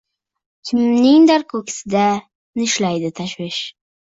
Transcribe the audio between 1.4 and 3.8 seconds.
ko’ksida nishlaydi tashvish.